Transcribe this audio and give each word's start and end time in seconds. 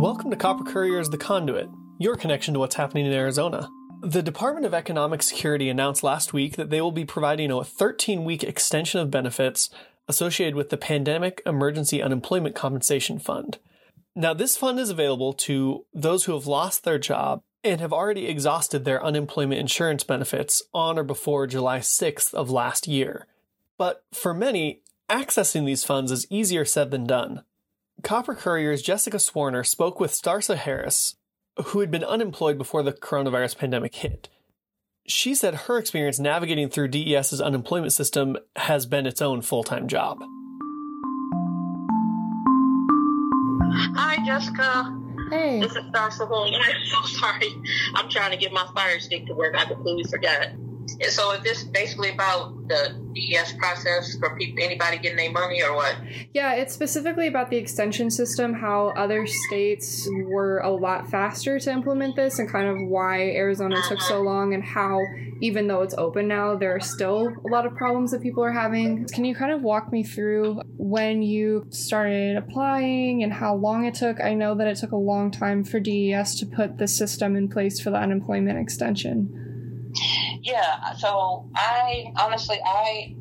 Welcome 0.00 0.30
to 0.30 0.36
Copper 0.36 0.64
Courier's 0.64 1.10
The 1.10 1.18
Conduit, 1.18 1.68
your 1.98 2.16
connection 2.16 2.54
to 2.54 2.60
what's 2.60 2.76
happening 2.76 3.04
in 3.04 3.12
Arizona. 3.12 3.68
The 4.00 4.22
Department 4.22 4.64
of 4.64 4.72
Economic 4.72 5.22
Security 5.22 5.68
announced 5.68 6.02
last 6.02 6.32
week 6.32 6.56
that 6.56 6.70
they 6.70 6.80
will 6.80 6.90
be 6.90 7.04
providing 7.04 7.50
a 7.50 7.62
13 7.62 8.24
week 8.24 8.42
extension 8.42 8.98
of 8.98 9.10
benefits 9.10 9.68
associated 10.08 10.54
with 10.54 10.70
the 10.70 10.78
Pandemic 10.78 11.42
Emergency 11.44 12.02
Unemployment 12.02 12.54
Compensation 12.54 13.18
Fund. 13.18 13.58
Now, 14.16 14.32
this 14.32 14.56
fund 14.56 14.80
is 14.80 14.88
available 14.88 15.34
to 15.34 15.84
those 15.92 16.24
who 16.24 16.32
have 16.32 16.46
lost 16.46 16.82
their 16.84 16.98
job 16.98 17.42
and 17.62 17.82
have 17.82 17.92
already 17.92 18.26
exhausted 18.26 18.86
their 18.86 19.04
unemployment 19.04 19.60
insurance 19.60 20.02
benefits 20.02 20.62
on 20.72 20.98
or 20.98 21.04
before 21.04 21.46
July 21.46 21.80
6th 21.80 22.32
of 22.32 22.48
last 22.48 22.88
year. 22.88 23.26
But 23.76 24.02
for 24.14 24.32
many, 24.32 24.80
accessing 25.10 25.66
these 25.66 25.84
funds 25.84 26.10
is 26.10 26.26
easier 26.30 26.64
said 26.64 26.90
than 26.90 27.04
done. 27.04 27.42
Copper 28.02 28.34
Courier's 28.34 28.82
Jessica 28.82 29.16
Swarner 29.18 29.66
spoke 29.66 30.00
with 30.00 30.12
Starcia 30.12 30.56
Harris, 30.56 31.16
who 31.66 31.80
had 31.80 31.90
been 31.90 32.04
unemployed 32.04 32.56
before 32.56 32.82
the 32.82 32.92
coronavirus 32.92 33.58
pandemic 33.58 33.94
hit. 33.94 34.28
She 35.06 35.34
said 35.34 35.54
her 35.54 35.78
experience 35.78 36.18
navigating 36.18 36.68
through 36.68 36.88
DES's 36.88 37.40
unemployment 37.40 37.92
system 37.92 38.36
has 38.56 38.86
been 38.86 39.06
its 39.06 39.20
own 39.20 39.42
full 39.42 39.64
time 39.64 39.88
job. 39.88 40.18
Hi, 43.96 44.24
Jessica. 44.24 44.96
Hey. 45.30 45.60
This 45.60 45.72
is 45.72 45.84
Starcia 45.84 46.28
Home. 46.28 46.54
I'm 46.60 46.86
so 46.86 47.18
sorry. 47.18 47.48
I'm 47.94 48.08
trying 48.08 48.30
to 48.30 48.36
get 48.36 48.52
my 48.52 48.66
fire 48.74 49.00
stick 49.00 49.26
to 49.26 49.34
work. 49.34 49.56
I 49.56 49.64
completely 49.64 50.04
forgot. 50.04 50.48
And 51.00 51.10
so 51.10 51.32
is 51.32 51.42
this 51.42 51.64
basically 51.64 52.10
about 52.10 52.68
the 52.68 52.94
DES 53.14 53.54
process 53.54 54.16
for 54.18 54.36
people, 54.36 54.62
anybody 54.62 54.98
getting 54.98 55.16
their 55.16 55.32
money 55.32 55.62
or 55.62 55.74
what? 55.74 55.96
Yeah, 56.32 56.54
it's 56.54 56.72
specifically 56.72 57.26
about 57.26 57.50
the 57.50 57.56
extension 57.56 58.10
system, 58.10 58.54
how 58.54 58.88
other 58.96 59.26
states 59.26 60.08
were 60.26 60.58
a 60.58 60.70
lot 60.70 61.10
faster 61.10 61.58
to 61.58 61.70
implement 61.70 62.16
this, 62.16 62.38
and 62.38 62.50
kind 62.50 62.68
of 62.68 62.76
why 62.88 63.30
Arizona 63.30 63.76
took 63.88 64.00
so 64.00 64.14
uh-huh. 64.14 64.24
long, 64.24 64.54
and 64.54 64.62
how, 64.62 65.00
even 65.40 65.66
though 65.66 65.82
it's 65.82 65.94
open 65.94 66.28
now, 66.28 66.56
there 66.56 66.74
are 66.74 66.80
still 66.80 67.28
a 67.28 67.48
lot 67.48 67.66
of 67.66 67.74
problems 67.74 68.12
that 68.12 68.22
people 68.22 68.44
are 68.44 68.52
having. 68.52 69.06
Can 69.06 69.24
you 69.24 69.34
kind 69.34 69.52
of 69.52 69.62
walk 69.62 69.92
me 69.92 70.02
through 70.04 70.60
when 70.76 71.22
you 71.22 71.66
started 71.70 72.36
applying 72.36 73.22
and 73.22 73.32
how 73.32 73.54
long 73.54 73.84
it 73.84 73.94
took? 73.94 74.20
I 74.20 74.34
know 74.34 74.54
that 74.54 74.68
it 74.68 74.76
took 74.76 74.92
a 74.92 74.96
long 74.96 75.30
time 75.30 75.64
for 75.64 75.80
DES 75.80 76.36
to 76.36 76.46
put 76.46 76.78
the 76.78 76.86
system 76.86 77.34
in 77.34 77.48
place 77.48 77.80
for 77.80 77.90
the 77.90 77.96
unemployment 77.96 78.58
extension. 78.58 79.49
Yeah, 80.42 80.94
so 80.94 81.50
I 81.54 82.12
honestly 82.18 82.58
I 82.64 83.14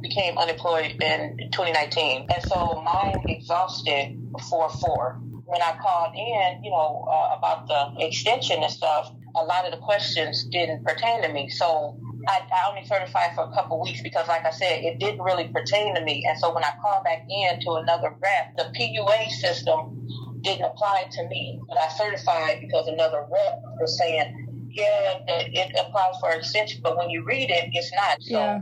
became 0.00 0.38
unemployed 0.38 0.96
in 1.02 1.36
2019, 1.52 2.28
and 2.30 2.42
so 2.42 2.82
mine 2.82 3.24
exhausted 3.28 4.32
before 4.32 4.70
four. 4.70 5.20
When 5.44 5.60
I 5.60 5.76
called 5.80 6.14
in, 6.14 6.64
you 6.64 6.70
know, 6.70 7.06
uh, 7.10 7.36
about 7.36 7.68
the 7.68 8.06
extension 8.06 8.62
and 8.62 8.72
stuff, 8.72 9.12
a 9.36 9.44
lot 9.44 9.66
of 9.66 9.72
the 9.72 9.78
questions 9.78 10.44
didn't 10.44 10.84
pertain 10.84 11.22
to 11.22 11.28
me. 11.28 11.50
So 11.50 11.98
I, 12.26 12.40
I 12.52 12.68
only 12.70 12.86
certified 12.86 13.34
for 13.34 13.44
a 13.44 13.52
couple 13.52 13.80
weeks 13.82 14.02
because, 14.02 14.26
like 14.28 14.46
I 14.46 14.50
said, 14.50 14.82
it 14.84 14.98
didn't 14.98 15.22
really 15.22 15.48
pertain 15.48 15.94
to 15.94 16.00
me. 16.00 16.24
And 16.26 16.38
so 16.38 16.54
when 16.54 16.64
I 16.64 16.72
called 16.80 17.04
back 17.04 17.26
in 17.28 17.60
to 17.60 17.72
another 17.72 18.14
rep, 18.22 18.56
the 18.56 18.72
PUA 18.78 19.28
system 19.30 20.08
didn't 20.40 20.64
apply 20.64 21.08
to 21.12 21.28
me, 21.28 21.60
but 21.68 21.78
I 21.78 21.88
certified 21.88 22.60
because 22.60 22.88
another 22.88 23.26
rep 23.30 23.62
was 23.80 23.98
saying 23.98 24.41
yeah, 24.72 25.18
it, 25.28 25.72
applies 25.78 26.14
for 26.20 26.30
extension, 26.32 26.80
but 26.82 26.96
when 26.96 27.10
you 27.10 27.24
read 27.24 27.50
it, 27.50 27.70
it's 27.72 27.92
not. 27.92 28.22
So 28.22 28.38
Yeah. 28.38 28.60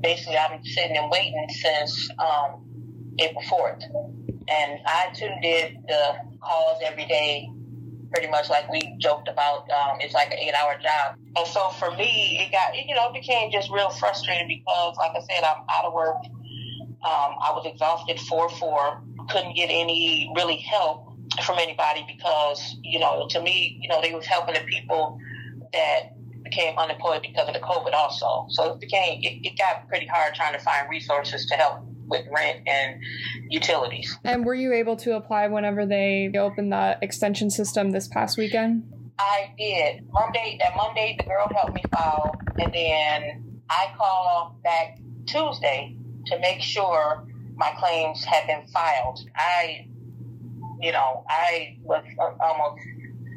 basically, 0.00 0.36
I've 0.36 0.50
been 0.50 0.64
sitting 0.64 0.96
and 0.96 1.10
waiting 1.10 1.46
since 1.50 2.10
um, 2.18 2.64
April 3.18 3.42
4th. 3.44 3.82
And 4.48 4.80
I 4.86 5.10
too 5.14 5.30
did 5.42 5.78
the 5.86 6.16
calls 6.40 6.82
every 6.84 7.06
day, 7.06 7.48
pretty 8.12 8.28
much 8.28 8.50
like 8.50 8.70
we 8.70 8.96
joked 8.98 9.28
about. 9.28 9.70
Um, 9.70 9.98
it's 10.00 10.14
like 10.14 10.32
an 10.32 10.38
eight 10.38 10.54
hour 10.54 10.74
job. 10.82 11.16
And 11.36 11.46
so 11.46 11.68
for 11.70 11.90
me, 11.92 12.40
it 12.40 12.52
got, 12.52 12.74
you 12.74 12.94
know, 12.94 13.08
it 13.08 13.14
became 13.14 13.50
just 13.50 13.70
real 13.70 13.90
frustrating 13.90 14.48
because, 14.48 14.96
like 14.96 15.12
I 15.14 15.20
said, 15.20 15.44
I'm 15.44 15.64
out 15.70 15.84
of 15.84 15.92
work. 15.92 16.16
Um, 17.04 17.34
I 17.40 17.50
was 17.52 17.66
exhausted 17.66 18.20
4 18.20 18.48
4, 18.48 19.02
couldn't 19.28 19.54
get 19.54 19.66
any 19.70 20.30
really 20.36 20.56
help 20.56 21.12
from 21.44 21.58
anybody 21.58 22.04
because, 22.06 22.76
you 22.82 22.98
know, 22.98 23.26
to 23.30 23.40
me, 23.40 23.78
you 23.80 23.88
know, 23.88 24.00
they 24.02 24.14
was 24.14 24.26
helping 24.26 24.54
the 24.54 24.60
people 24.60 25.18
that 25.72 26.12
became 26.42 26.76
unemployed 26.78 27.22
because 27.22 27.48
of 27.48 27.54
the 27.54 27.60
COVID 27.60 27.92
also. 27.94 28.46
So 28.50 28.72
it 28.72 28.80
became, 28.80 29.20
it, 29.22 29.46
it 29.46 29.58
got 29.58 29.88
pretty 29.88 30.06
hard 30.06 30.34
trying 30.34 30.52
to 30.52 30.58
find 30.58 30.88
resources 30.90 31.46
to 31.46 31.54
help 31.54 31.84
with 32.06 32.26
rent 32.34 32.60
and 32.66 33.00
utilities. 33.48 34.18
And 34.24 34.44
were 34.44 34.54
you 34.54 34.72
able 34.72 34.96
to 34.96 35.16
apply 35.16 35.46
whenever 35.48 35.86
they 35.86 36.30
opened 36.36 36.72
the 36.72 36.98
extension 37.00 37.50
system 37.50 37.90
this 37.90 38.08
past 38.08 38.36
weekend? 38.36 38.84
I 39.18 39.54
did. 39.56 40.04
Monday, 40.10 40.58
that 40.60 40.76
Monday, 40.76 41.16
the 41.18 41.24
girl 41.24 41.48
helped 41.54 41.74
me 41.74 41.82
file, 41.92 42.34
and 42.58 42.72
then 42.72 43.60
I 43.70 43.86
called 43.96 44.62
back 44.62 44.98
Tuesday 45.26 45.96
to 46.26 46.38
make 46.40 46.60
sure 46.60 47.26
my 47.54 47.72
claims 47.78 48.24
had 48.24 48.46
been 48.46 48.66
filed. 48.68 49.20
I, 49.36 49.86
you 50.80 50.92
know, 50.92 51.24
I 51.28 51.78
was 51.82 52.04
uh, 52.18 52.32
almost 52.44 52.81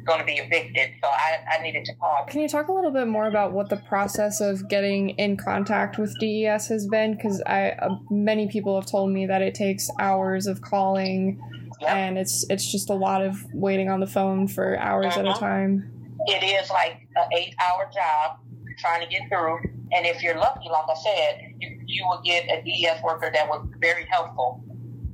going 0.06 0.20
to 0.20 0.24
be 0.24 0.34
evicted, 0.34 0.90
so 1.02 1.08
I, 1.08 1.38
I 1.58 1.62
needed 1.62 1.84
to 1.86 1.94
call. 1.94 2.24
Can 2.28 2.40
you 2.40 2.48
talk 2.48 2.68
a 2.68 2.72
little 2.72 2.90
bit 2.92 3.08
more 3.08 3.26
about 3.26 3.52
what 3.52 3.68
the 3.68 3.76
process 3.76 4.40
of 4.40 4.68
getting 4.68 5.10
in 5.10 5.36
contact 5.36 5.98
with 5.98 6.14
DES 6.20 6.68
has 6.68 6.86
been? 6.86 7.14
Because 7.16 7.42
I 7.46 7.70
uh, 7.72 7.96
many 8.10 8.48
people 8.48 8.74
have 8.80 8.86
told 8.90 9.10
me 9.10 9.26
that 9.26 9.42
it 9.42 9.54
takes 9.54 9.90
hours 9.98 10.46
of 10.46 10.60
calling, 10.62 11.40
Yep. 11.80 11.90
and 11.90 12.18
it's 12.18 12.46
it's 12.48 12.70
just 12.70 12.88
a 12.88 12.94
lot 12.94 13.22
of 13.22 13.36
waiting 13.52 13.90
on 13.90 14.00
the 14.00 14.06
phone 14.06 14.48
for 14.48 14.78
hours 14.78 15.16
at 15.16 15.26
a 15.26 15.30
Mhm. 15.32 15.38
time. 15.38 15.92
It 16.26 16.42
is 16.42 16.70
like 16.70 17.06
an 17.16 17.28
eight-hour 17.36 17.90
job 17.92 18.38
trying 18.78 19.02
to 19.02 19.06
get 19.08 19.28
through, 19.28 19.58
and 19.92 20.06
if 20.06 20.22
you're 20.22 20.38
lucky, 20.38 20.68
like 20.70 20.84
I 20.88 20.94
said, 20.94 21.40
you, 21.58 21.80
you 21.86 22.06
will 22.08 22.20
get 22.24 22.44
a 22.44 22.62
DES 22.62 23.02
worker 23.02 23.30
that 23.32 23.46
was 23.48 23.66
very 23.80 24.06
helpful. 24.10 24.62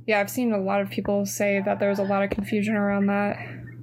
Yeah, 0.05 0.19
I've 0.19 0.29
seen 0.29 0.51
a 0.53 0.57
lot 0.57 0.81
of 0.81 0.89
people 0.89 1.25
say 1.25 1.61
that 1.65 1.79
there's 1.79 1.99
a 1.99 2.03
lot 2.03 2.23
of 2.23 2.29
confusion 2.29 2.75
around 2.75 3.05
that. 3.07 3.37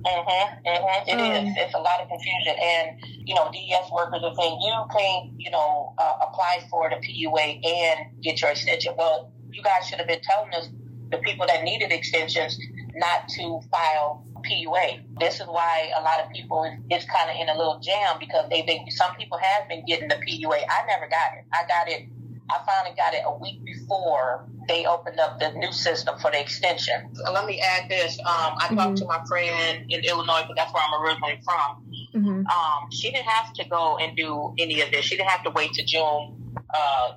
Mm-hmm, 0.05 0.67
mm-hmm. 0.67 1.09
It 1.11 1.15
Um, 1.15 1.47
is. 1.47 1.55
It's 1.59 1.75
a 1.75 1.79
lot 1.79 2.01
of 2.01 2.09
confusion, 2.09 2.57
and 2.61 2.97
you 3.29 3.35
know, 3.35 3.51
DES 3.53 3.91
workers 3.93 4.23
are 4.25 4.35
saying 4.35 4.59
you 4.61 4.75
can't, 4.97 5.31
you 5.37 5.51
know, 5.51 5.95
uh, 5.99 6.27
apply 6.29 6.65
for 6.71 6.89
the 6.89 6.97
PUA 6.97 7.61
and 7.65 8.23
get 8.23 8.41
your 8.41 8.51
extension. 8.51 8.95
Well, 8.97 9.31
you 9.51 9.63
guys 9.63 9.87
should 9.89 9.99
have 9.99 10.09
been 10.09 10.23
telling 10.23 10.55
us 10.55 10.69
the 11.11 11.19
people 11.19 11.47
that 11.47 11.65
needed 11.65 11.93
extensions 11.93 12.59
not 12.95 13.29
to 13.29 13.61
file 13.71 14.25
PUA. 14.43 15.03
This 15.19 15.35
is 15.41 15.47
why 15.47 15.91
a 15.97 16.03
lot 16.03 16.21
of 16.21 16.31
people 16.31 16.65
is 16.91 17.05
kind 17.05 17.29
of 17.31 17.37
in 17.37 17.49
a 17.51 17.57
little 17.57 17.79
jam 17.81 18.17
because 18.19 18.49
they've 18.49 18.67
been. 18.67 18.91
Some 18.91 19.15
people 19.17 19.39
have 19.39 19.69
been 19.69 19.85
getting 19.85 20.09
the 20.09 20.17
PUA. 20.17 20.65
I 20.69 20.87
never 20.87 21.09
got 21.09 21.37
it. 21.37 21.45
I 21.53 21.67
got 21.69 21.89
it. 21.89 22.09
I 22.53 22.59
finally 22.67 22.97
got 22.97 23.15
it 23.15 23.23
a 23.25 23.39
week 23.39 23.65
before 23.65 24.47
they 24.69 24.87
opened 24.87 25.19
up 25.21 25.39
the 25.41 25.53
new 25.53 25.73
system 25.73 26.19
for 26.21 26.31
the 26.31 26.41
extension. 26.41 27.11
Let 27.33 27.47
me 27.47 27.61
add 27.61 27.89
this. 27.89 28.19
Um, 28.21 28.55
I 28.59 28.69
talked 28.75 28.93
Mhm. 28.95 28.97
to 28.97 29.05
my 29.07 29.21
friend 29.27 29.91
in 29.91 30.05
Illinois 30.05 30.43
because 30.43 30.57
that's 30.57 30.73
where 30.73 30.83
I'm 30.83 30.95
originally 31.03 31.41
from. 31.45 31.85
hmm 32.13 32.43
Um, 32.47 32.91
she 32.91 33.11
didn't 33.13 33.27
have 33.27 33.53
to 33.55 33.65
go 33.69 33.97
and 33.99 34.17
do 34.17 34.55
any 34.59 34.81
of 34.81 34.91
this. 34.91 35.05
She 35.05 35.17
didn't 35.17 35.31
have 35.31 35.45
to 35.45 35.51
wait 35.51 35.73
to 35.75 35.85
June. 35.85 36.55
Uh, 36.75 37.13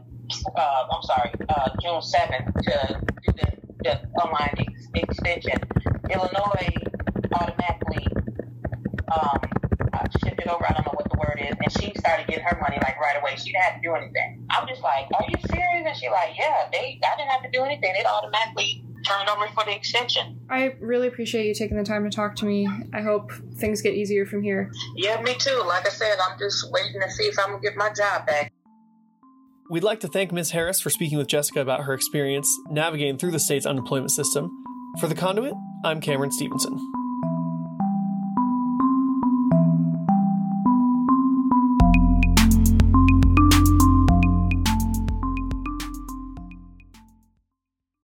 uh, 0.56 0.84
I'm 0.92 1.02
sorry, 1.04 1.32
uh, 1.50 1.70
June 1.82 2.02
seventh 2.02 2.54
to 2.64 3.02
do 3.24 3.34
the, 3.34 3.48
the 3.84 3.94
online 4.22 4.56
ex- 4.58 4.88
extension. 4.94 5.60
Illinois 6.10 6.70
automatically 7.34 8.08
um, 9.12 9.40
uh, 9.94 10.06
shifted 10.24 10.48
over. 10.48 10.66
I 10.68 10.74
don't 10.74 10.86
know 10.86 10.94
what 10.96 11.10
the 11.10 11.18
word 11.18 11.40
is, 11.42 11.56
and 11.62 11.72
she 11.82 11.93
started 12.04 12.28
getting 12.28 12.44
her 12.44 12.60
money 12.60 12.78
like 12.82 13.00
right 13.00 13.16
away. 13.20 13.36
She 13.38 13.54
didn't 13.54 13.64
have 13.64 13.76
to 13.76 13.82
do 13.82 13.96
anything. 13.96 14.46
I'm 14.50 14.68
just 14.68 14.82
like, 14.82 15.08
are 15.14 15.26
you 15.30 15.36
serious? 15.48 15.88
And 15.88 15.96
she 15.96 16.10
like, 16.10 16.36
yeah, 16.38 16.68
they. 16.72 17.00
I 17.02 17.16
didn't 17.18 17.32
have 17.32 17.44
to 17.44 17.50
do 17.50 17.64
anything. 17.64 17.94
It 17.96 18.06
automatically 18.06 18.84
turned 19.06 19.30
over 19.30 19.48
for 19.54 19.64
the 19.64 19.74
extension. 19.76 20.40
I 20.50 20.76
really 20.80 21.08
appreciate 21.08 21.46
you 21.48 21.54
taking 21.54 21.78
the 21.78 21.84
time 21.84 22.04
to 22.04 22.10
talk 22.10 22.36
to 22.38 22.46
me. 22.46 22.68
I 22.94 23.02
hope 23.02 23.32
things 23.56 23.82
get 23.82 23.94
easier 23.94 24.26
from 24.26 24.44
here. 24.44 24.72
Yeah, 24.96 25.22
me 25.22 25.36
too. 25.36 25.64
Like 25.66 25.86
I 25.86 25.90
said, 25.90 26.18
I'm 26.20 26.38
just 26.38 26.72
waiting 26.72 27.02
to 27.02 27.10
see 27.10 27.24
if 27.24 27.40
I'm 27.40 27.52
gonna 27.52 27.62
get 27.62 27.76
my 27.76 27.92
job 27.94 28.26
back. 28.26 28.52
We'd 29.70 29.84
like 29.84 30.02
to 30.02 30.08
thank 30.08 30.32
Ms. 30.32 30.52
Harris 30.52 30.82
for 30.82 30.90
speaking 30.90 31.18
with 31.18 31.28
Jessica 31.28 31.62
about 31.62 31.84
her 31.86 31.94
experience 31.94 32.48
navigating 32.70 33.18
through 33.18 33.32
the 33.32 33.40
state's 33.40 33.66
unemployment 33.66 34.12
system. 34.12 34.52
For 35.00 35.08
The 35.08 35.16
Conduit, 35.16 35.54
I'm 35.84 36.02
Cameron 36.02 36.32
Stevenson. 36.32 37.03